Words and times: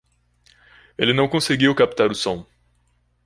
Ele 0.97 1.13
não 1.13 1.27
conseguiu 1.29 1.75
captar 1.75 2.09
o 2.09 2.15
som. 2.15 2.43